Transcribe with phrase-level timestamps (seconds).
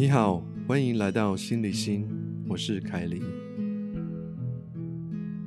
[0.00, 2.06] 你好，欢迎来到心理心，
[2.48, 3.20] 我是凯琳。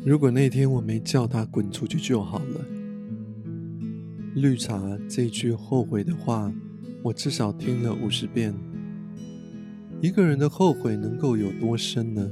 [0.04, 2.66] 如果那天我没叫他滚出去就好了。
[4.36, 6.52] 绿茶这句后悔的话，
[7.02, 8.54] 我至少听了五十遍。
[10.02, 12.30] 一个人的后悔能够有多深呢？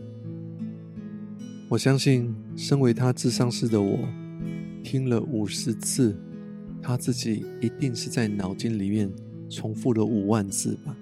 [1.69, 3.97] 我相信，身为他智商师的我，
[4.83, 6.13] 听了五十次，
[6.81, 9.09] 他自己一定是在脑筋里面
[9.49, 10.93] 重复了五万次吧。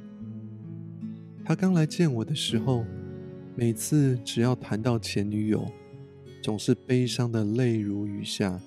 [1.47, 2.85] 他刚来见我的时候，
[3.55, 5.65] 每次只要谈到前女友，
[6.43, 8.61] 总是悲伤的泪如雨下，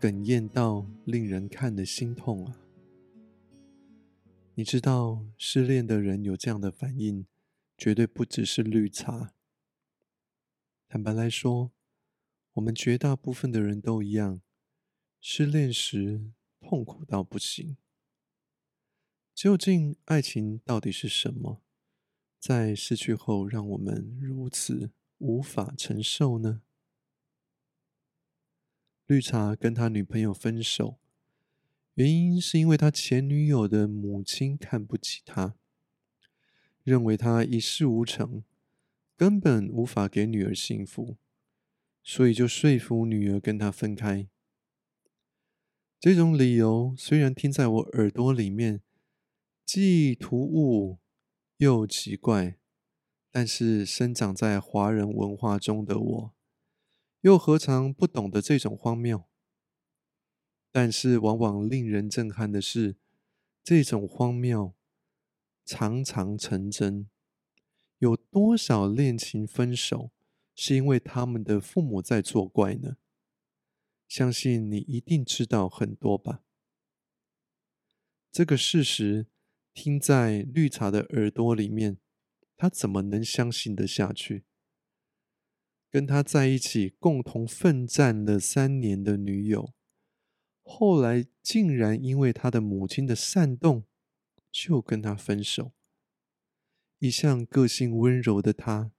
[0.00, 2.58] 哽咽到令人看得心痛啊！
[4.56, 7.24] 你知道，失恋的人有这样的反应，
[7.78, 9.32] 绝对不只是绿茶。
[10.88, 11.70] 坦白来说，
[12.54, 14.40] 我们绝大部分的人都一样，
[15.20, 17.76] 失恋时痛苦到不行。
[19.32, 21.62] 究竟爱情到底是什么？
[22.38, 26.62] 在失去后，让我们如此无法承受呢？
[29.06, 30.98] 绿茶跟他女朋友分手，
[31.94, 35.56] 原因是因为他前女友的母亲看不起他，
[36.84, 38.44] 认为他一事无成，
[39.16, 41.16] 根本无法给女儿幸福，
[42.02, 44.28] 所以就说服女儿跟他分开。
[45.98, 48.82] 这种理由虽然听在我耳朵里面
[49.64, 50.98] 既突兀。
[51.58, 52.58] 又奇怪，
[53.30, 56.34] 但是生长在华人文化中的我，
[57.22, 59.24] 又何尝不懂得这种荒谬？
[60.70, 62.96] 但是往往令人震撼的是，
[63.64, 64.74] 这种荒谬
[65.64, 67.08] 常常成真。
[67.98, 70.10] 有多少恋情分手
[70.54, 72.98] 是因为他们的父母在作怪呢？
[74.06, 76.42] 相信你一定知道很多吧。
[78.30, 79.28] 这个事实。
[79.76, 81.98] 听在绿茶的耳朵里面，
[82.56, 84.46] 他怎么能相信得下去？
[85.90, 89.74] 跟他在一起共同奋战了三年的女友，
[90.62, 93.84] 后来竟然因为他的母亲的煽动，
[94.50, 95.74] 就跟他分手。
[96.98, 98.92] 一向个性温柔的他，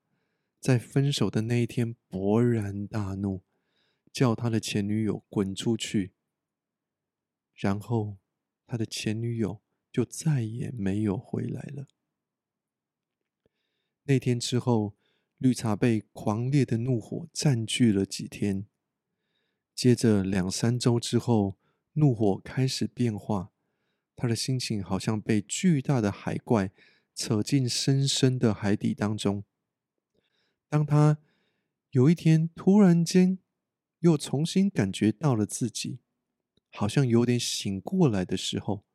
[0.59, 3.41] 在分手的那一天勃然大怒，
[4.13, 6.13] 叫他的前女友滚出去。
[7.55, 8.19] 然后
[8.67, 9.63] 他的前女友。
[9.97, 11.87] 就再也没有回来了。
[14.03, 14.95] 那天之后，
[15.39, 18.67] 绿茶被狂烈的怒火占据了几天。
[19.73, 21.57] 接着两三周之后，
[21.93, 23.51] 怒火开始变化，
[24.15, 26.71] 他的心情好像被巨大的海怪
[27.15, 29.43] 扯进深深的海底当中。
[30.69, 31.17] 当他
[31.89, 33.39] 有一天突然间
[34.01, 36.01] 又重新感觉到了自己，
[36.69, 38.86] 好像有点醒过来的时候。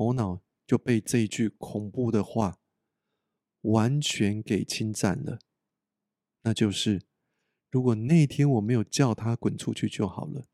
[0.00, 2.58] 头脑就被这一句恐怖的话
[3.60, 5.40] 完全给侵占了，
[6.40, 7.02] 那就是：
[7.70, 10.46] 如果那天我没有叫他滚出去就好了。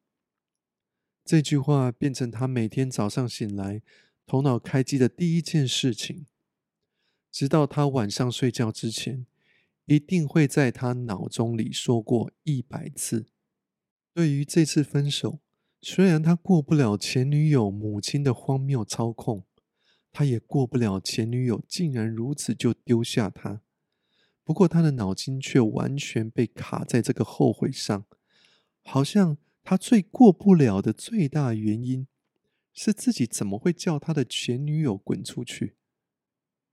[1.25, 3.83] 这句话变成他每天早上醒来
[4.27, 6.27] 头脑开机的第一件事情，
[7.31, 9.29] 直到他晚上睡觉之前，
[9.85, 13.29] 一定会在他脑中里说过一百次。
[14.13, 15.39] 对于这次分手。
[15.89, 19.45] 虽然他过不了前女友母亲的荒谬操控，
[20.11, 23.63] 他也过不了前女友竟然如此就丢下他。
[24.43, 28.05] 不过他的脑筋却完全被卡在这个后悔上，
[28.83, 32.09] 好像他最过不了的最大原因
[32.73, 35.77] 是自己怎么会叫他的前女友滚出去。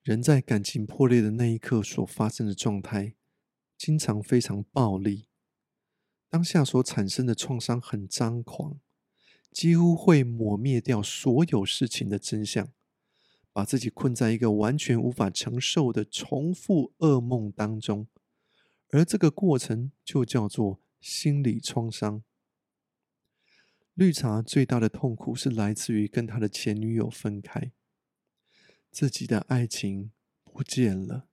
[0.01, 3.13] 人在感情破裂的那一刻所发生的状态，
[3.77, 5.27] 经常非常暴力，
[6.31, 8.79] 当下所产生的创伤很张狂。
[9.53, 12.69] 几乎会抹灭掉所有事情的真相，
[13.53, 18.07] 把自己困在一个完全无法承受的重复噩梦当中，
[18.89, 22.23] 而这个过程就叫做心理创伤。
[23.93, 27.71] 绿茶最大的痛苦是来自于跟他的前女友分开，
[28.89, 30.11] 自己的爱情
[30.43, 31.27] 不见了。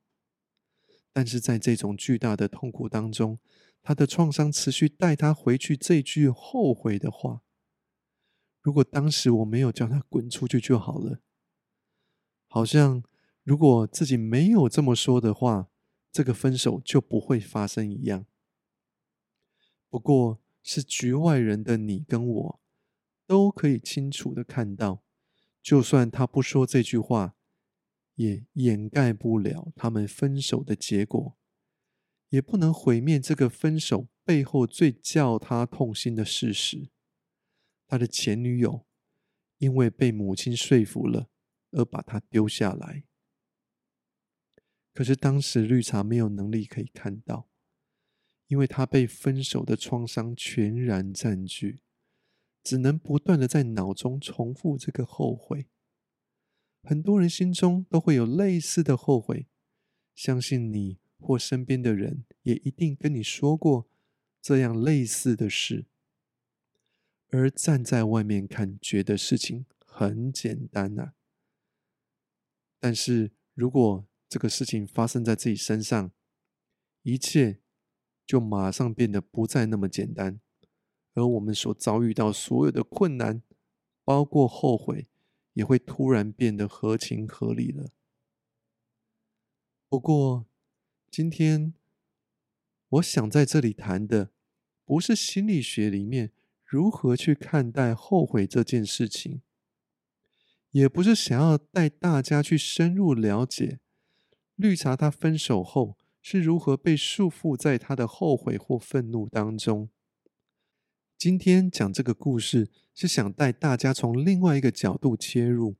[1.11, 3.39] 但是在这种巨大的痛苦当中，
[3.83, 7.41] 他的创伤持续带他回去这句后悔的话。
[8.62, 11.21] 如果当时我没有叫他滚出去就好了，
[12.47, 13.03] 好像
[13.43, 15.71] 如果自己没有这么说的话，
[16.12, 18.27] 这个分手就不会发生一样。
[19.89, 22.61] 不过，是局外人的你跟我
[23.27, 25.03] 都可以清楚的看到，
[25.63, 27.35] 就算他不说这句话，
[28.17, 31.39] 也掩盖不了他们分手的结果，
[32.29, 36.91] 也不能毁灭这个分手背后最叫他痛心的事实。
[37.91, 38.87] 他的前女友
[39.59, 41.29] 因为被母亲说服了，
[41.73, 43.03] 而把他丢下来。
[44.95, 47.49] 可是当时绿茶没有能力可以看到，
[48.47, 51.83] 因为他被分手的创伤全然占据，
[52.63, 55.67] 只能不断的在脑中重复这个后悔。
[56.85, 59.49] 很多人心中都会有类似的后悔，
[60.15, 63.91] 相信你或身边的人也一定跟你说过
[64.41, 65.87] 这样类似的事。
[67.32, 71.12] 而站在外面看，觉得事情很简单呐。
[72.81, 76.11] 但是如果这个事情发生在自己身上，
[77.03, 77.61] 一切
[78.27, 80.41] 就马上变得不再那么简单，
[81.15, 83.43] 而我们所遭遇到所有的困难，
[84.05, 85.09] 包括后悔，
[85.53, 87.93] 也会突然变得合情合理了。
[89.88, 90.47] 不过，
[91.11, 91.75] 今天
[92.88, 94.32] 我想在这里谈的，
[94.85, 96.32] 不是心理学里面。
[96.70, 99.43] 如何去看待后悔这件事情，
[100.70, 103.81] 也不是想要带大家去深入了解
[104.55, 109.90] 绿茶他分手后是如何被束缚在他的后悔或愤怒当中。
[111.19, 115.75] 今天讲这个故事，是想带大家从另外一个角度切入，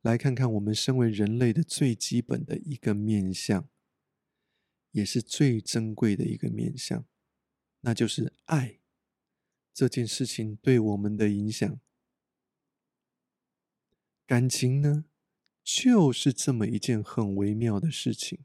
[0.00, 3.68] 来看看我们身为人类的最基本的一个面相，
[4.92, 7.04] 也是最珍贵的一个面相，
[7.82, 8.78] 那就是爱。
[9.74, 11.80] 这件事情对我们的影响，
[14.24, 15.04] 感情呢，
[15.64, 18.38] 就是这么一件很微妙的事情，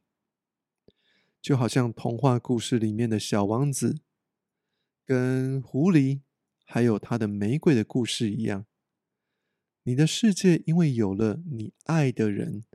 [1.39, 4.01] 就好像童话故事里面的小王子，
[5.05, 6.21] 跟狐狸，
[6.65, 8.65] 还有他的玫瑰的故事一样。
[9.83, 12.65] 你的世界因为有了你爱的人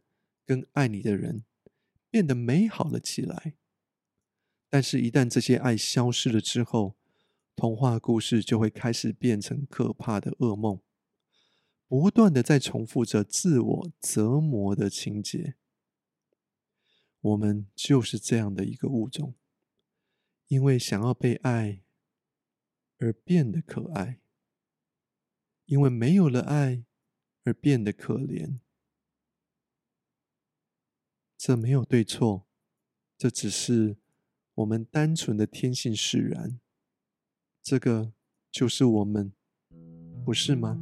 [0.47, 1.45] 跟爱你的人，
[2.09, 3.55] 变得美好了起来。
[4.69, 6.97] 但是，一旦这些爱消失了之后，
[7.57, 10.81] 童话故事就会开始变成可怕的噩梦，
[11.87, 15.57] 不断的在重复着自我折磨的情节。
[17.21, 19.35] 我们就是这样的一个物种，
[20.49, 21.83] 因为想要被爱
[22.99, 24.21] 而变得可爱，
[25.65, 26.85] 因为没有了爱
[27.45, 28.59] 而变得可怜。
[31.39, 32.47] 这没有对错，
[33.17, 33.97] 这只是
[34.55, 36.61] 我们单纯的天性使然。
[37.65, 38.13] 这个
[38.53, 39.33] 就是我们，
[40.23, 40.79] 不是吗？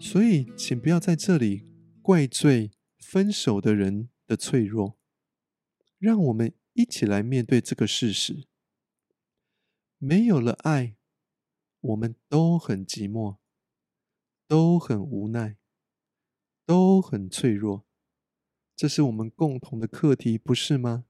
[0.00, 1.66] 所以，请不要在这里
[2.00, 4.96] 怪罪分手的人的脆弱。
[5.98, 8.46] 让我们一起来面对这个事实：
[9.98, 10.96] 没有了爱，
[11.80, 13.43] 我们都很寂寞。
[14.54, 15.56] 都很无奈，
[16.64, 17.84] 都很脆弱，
[18.76, 21.06] 这是我们共同的课题，不是吗？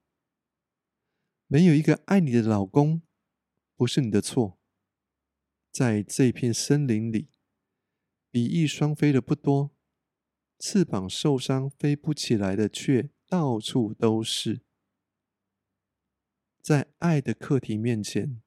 [1.46, 3.02] 没有一个爱你的老公，
[3.76, 4.58] 不是你的错。
[5.70, 7.29] 在这片森林里，
[8.31, 9.76] 比翼双飞的不多，
[10.58, 14.62] 翅膀受伤飞不起来的却到处都是。
[16.62, 18.41] 在爱的课题面前，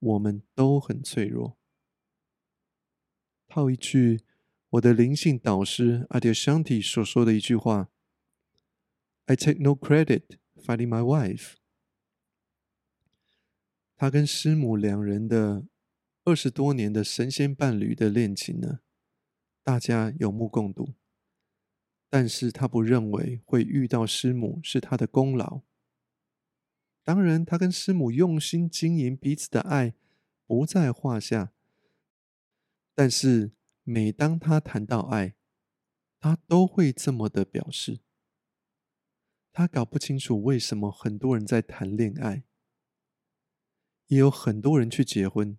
[0.00, 1.55] 我们都很脆弱。
[3.56, 4.20] 套一句
[4.68, 7.88] 我的灵性导师阿迪香提所说的一句话
[9.24, 11.54] ：“I take no credit finding my wife。”
[13.96, 15.64] 他跟师母两人的
[16.24, 18.80] 二十多年的神仙伴侣的恋情呢，
[19.62, 20.92] 大家有目共睹。
[22.10, 25.62] 但是他不认为会遇到师母是他的功劳。
[27.02, 29.94] 当然，他跟师母用心经营彼此的爱
[30.44, 31.54] 不在话下。
[32.98, 35.36] 但是，每当他谈到爱，
[36.18, 38.00] 他都会这么的表示。
[39.52, 42.44] 他搞不清楚为什么很多人在谈恋爱，
[44.06, 45.58] 也有很多人去结婚，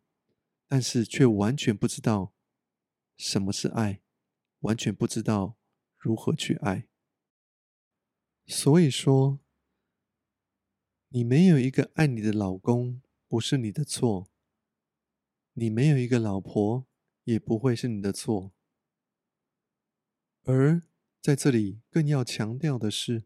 [0.67, 2.34] 但是却完全不知道
[3.17, 4.01] 什么是爱，
[4.62, 5.60] 完全不知道
[5.96, 6.88] 如何去爱。
[8.48, 9.39] 所以说，
[11.10, 14.27] 你没有一个爱你的老公，不是你的错；
[15.53, 16.87] 你没有一个老婆。
[17.28, 18.54] 也不会是你的错。
[20.44, 20.82] 而
[21.22, 23.26] 在这里更要强调的是，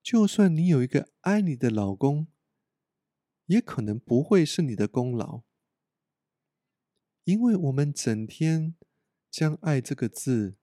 [0.00, 2.28] 就算你有一个爱你的老公，
[3.46, 5.42] 也可能不会是你的功劳，
[7.24, 8.76] 因为我们整天
[9.28, 10.56] 将“爱”这个字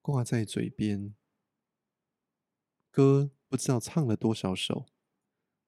[0.00, 1.14] 挂在嘴边，
[2.90, 4.86] 歌不知道唱了多少首，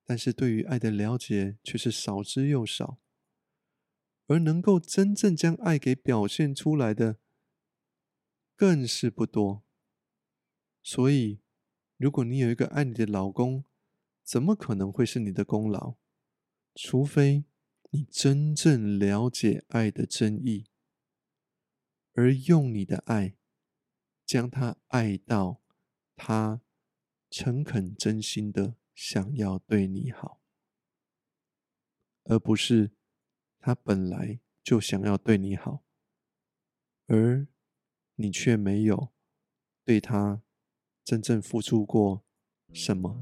[0.06, 2.98] 但是对于爱的了解却是少之又少。
[4.26, 7.18] 而能够真正将爱给表现出来的，
[8.56, 9.62] 更是不多。
[10.82, 11.40] 所以，
[11.96, 13.64] 如果你有一个爱你的老公，
[14.22, 15.96] 怎么可能会是你的功劳？
[16.74, 17.44] 除非
[17.90, 20.66] 你真正了解爱的真意，
[22.14, 23.36] 而用你的爱
[24.26, 25.62] 将他爱到
[26.16, 26.62] 他
[27.30, 30.40] 诚恳真心的想要对你好，
[32.24, 32.92] 而不是
[33.66, 35.82] 他本来就想要对你好，
[37.06, 37.46] 而
[38.16, 39.08] 你却没有
[39.86, 40.42] 对他
[41.02, 42.26] 真正付出过
[42.74, 43.18] 什么。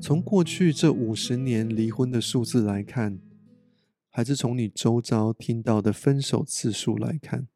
[0.00, 3.20] 从过去这五十年离婚的数字来看，
[4.08, 7.46] 还是从你周遭听到的分手次数来看，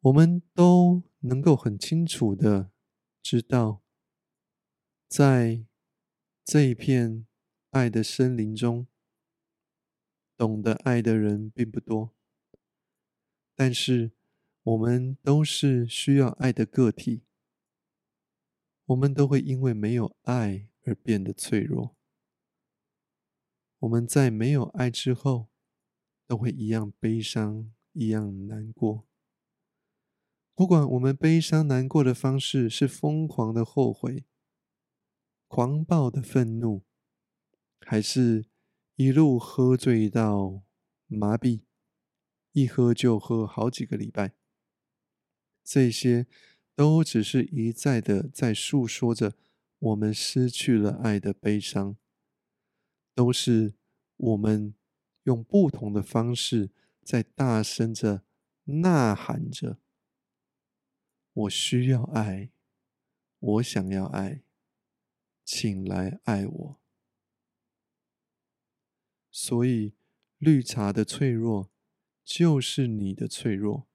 [0.00, 2.70] 我们都能够很清楚的
[3.22, 3.82] 知道，
[5.08, 5.64] 在
[6.44, 7.26] 这一片
[7.70, 8.86] 爱的森林中，
[10.36, 12.14] 懂得爱的人并不多，
[13.54, 14.12] 但是
[14.62, 17.22] 我们都是需要爱的个体，
[18.86, 20.66] 我们都会因为没有爱。
[20.84, 21.94] 而变得脆弱。
[23.80, 25.48] 我们在没有爱之后，
[26.26, 29.06] 都会一样悲伤，一样难过。
[30.60, 34.26] 不管我们悲伤难过的方式是疯狂的后悔、
[35.48, 36.82] 狂暴的愤怒，
[37.80, 38.44] 还是
[38.96, 40.60] 一路喝醉到
[41.06, 41.62] 麻痹，
[42.52, 44.34] 一喝就喝好几个礼拜，
[45.64, 46.26] 这些
[46.76, 49.32] 都只是一再的在诉说着。
[49.78, 51.96] 我们失去了爱的悲伤，
[53.14, 53.72] 都是
[54.18, 54.74] 我们
[55.22, 56.68] 用不同的方式
[57.02, 58.24] 在大声着
[58.64, 59.78] 呐喊着
[61.32, 62.50] ：“我需要爱，
[63.38, 64.42] 我想要爱，
[65.44, 66.80] 请来爱我。”
[69.30, 69.94] 所以，
[70.38, 71.70] 绿茶的脆弱
[72.24, 73.88] 就是你的脆弱，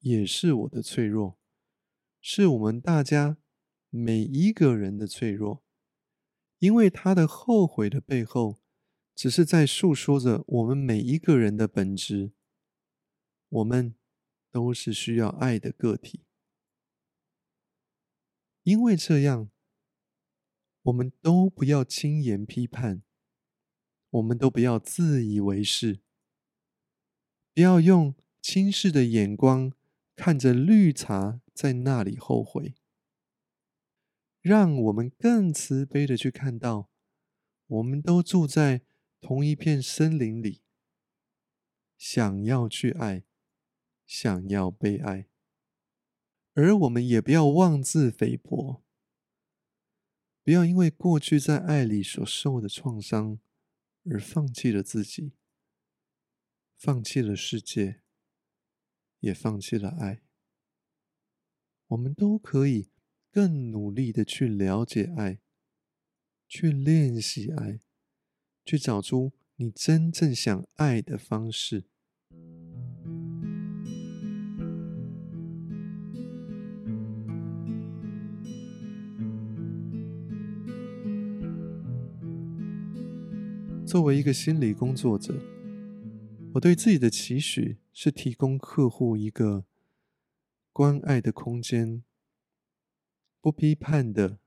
[0.00, 1.38] 也是我的脆弱，
[2.20, 3.38] 是我们大家。
[3.94, 5.62] 每一个人的脆弱，
[6.60, 8.58] 因为他的后悔的背后，
[9.14, 12.32] 只是在诉说着我们每一个人的本质。
[13.50, 13.94] 我们
[14.50, 16.24] 都是需要爱的个体，
[18.62, 19.50] 因为这样，
[20.82, 23.02] 我们都不要轻言批判，
[24.10, 26.00] 我们都不要自以为是，
[27.54, 29.72] 不要用轻视的眼光
[30.14, 32.74] 看着绿茶在那里后悔。
[34.40, 36.90] 让我们更慈悲的去看到，
[37.66, 38.82] 我们都住在
[39.20, 40.62] 同一片森林里，
[41.96, 43.24] 想要去爱，
[44.04, 45.28] 想要被爱，
[46.54, 48.82] 而我们也不要妄自菲薄，
[50.42, 53.38] 不要因为过去在爱里所受的创伤
[54.04, 55.32] 而放弃了自己，
[56.76, 58.02] 放弃了世界，
[59.20, 60.22] 也放弃了爱。
[61.88, 62.92] 我们都可以。
[63.34, 65.40] 更努力的去了解爱，
[66.46, 67.80] 去练习爱，
[68.62, 71.86] 去找出你真正想爱的方式。
[83.92, 85.34] 作为一个心理工作者，
[86.54, 89.66] 我对自己的期许是提供客户一个
[90.72, 92.02] 关爱的空间。
[93.42, 94.38] 不批判的，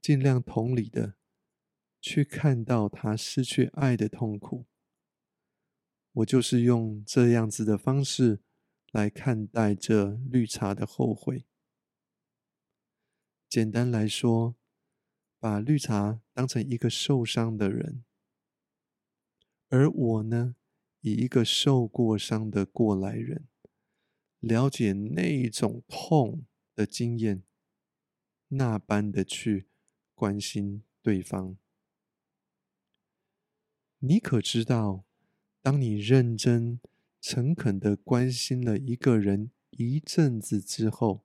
[0.00, 1.16] 尽量同理的，
[2.00, 4.64] 去看到他失去爱的痛苦。
[6.12, 8.40] 我就是用这样子的方式
[8.92, 11.44] 来看待这绿茶的后悔。
[13.46, 14.56] 简单来说，
[15.38, 18.04] 把绿茶当成一个受伤的人，
[19.70, 20.54] 而我呢，
[21.00, 23.48] 以一个受过伤的过来人，
[24.40, 27.42] 了解那种痛的经验。
[28.48, 29.68] 那般的去
[30.12, 31.56] 关心对方，
[34.00, 35.04] 你可知道，
[35.62, 36.80] 当你认真、
[37.20, 41.24] 诚恳的关心了一个人一阵子之后，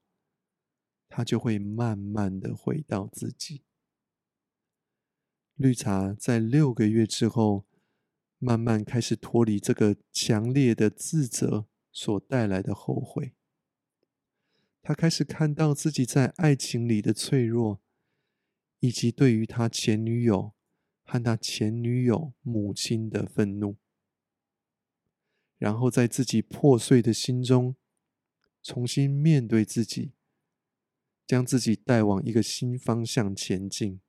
[1.10, 3.64] 他就会慢慢的回到自己。
[5.56, 7.66] 绿茶在六个月之后，
[8.38, 13.34] 慢慢开始脱离这个强烈的自责所带来的后悔。
[14.82, 17.82] 他开始看到自己在爱情里的脆弱，
[18.80, 20.54] 以及对于他前女友
[21.04, 23.78] 和他前女友母亲的愤怒，
[25.58, 27.76] 然后在自己破碎的心中
[28.62, 30.12] 重新面对自己，
[31.26, 34.00] 将自己带往一个新方向前进。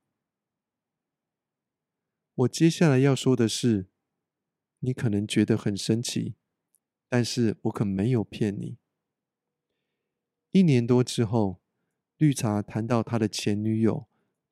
[2.35, 3.87] 我接下来要说的是，
[4.81, 6.37] 你可能觉得很神奇，
[7.09, 8.79] 但是我可没有骗你。
[10.51, 11.61] 一年多之后，
[12.17, 14.07] 绿茶谈到他的前女友，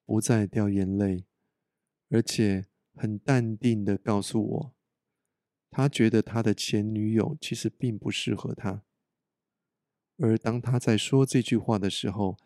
[0.04, 1.25] 不再掉眼泪，
[2.11, 4.75] 而且很淡定的告诉我，
[5.71, 8.85] 他觉得他的前女友其实并不适合他。
[10.19, 12.37] 而当他在说这句话的时候，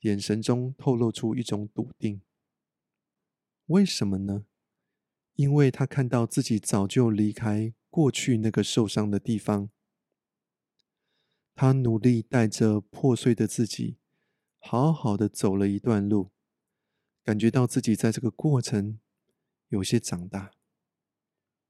[0.00, 2.22] 眼神中透露出一种笃定。
[3.66, 4.46] 为什么呢？
[5.38, 9.70] 因为他看到自己早就离开过去那个受伤的地方，
[11.54, 13.98] 他努力带着破碎的自己，
[14.58, 16.32] 好好的走了一段路，
[17.22, 18.98] 感觉到自己在这个过程
[19.68, 20.50] 有些长大，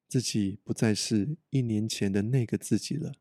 [0.09, 3.13] 自己不再是一年前的那个自己了。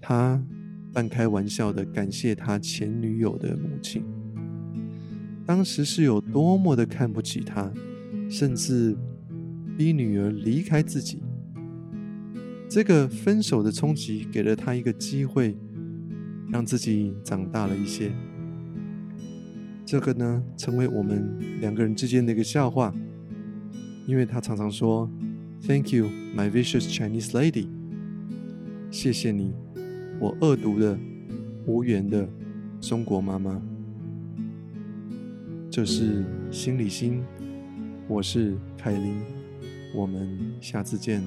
[0.00, 0.44] 他。
[0.90, 4.02] 半开玩笑的感谢他前女友的母亲，
[5.46, 7.70] 当时是有多么的看不起他，
[8.28, 8.96] 甚至
[9.76, 11.22] 逼女儿离开自己。
[12.68, 15.56] 这个分手的冲击给了他一个机会，
[16.50, 18.12] 让自己长大了一些。
[19.86, 22.94] 这个呢，成为我们两个人之间的一个笑话，
[24.06, 25.10] 因为他常常说
[25.66, 27.68] ：“Thank you, my vicious Chinese lady。”
[28.92, 29.54] 谢谢你。
[30.20, 30.98] 我恶毒的、
[31.64, 32.28] 无缘的
[32.80, 33.62] 中国妈妈，
[35.70, 37.22] 这是心理心，
[38.10, 39.22] 我是凯琳，
[39.94, 41.22] 我们下次见。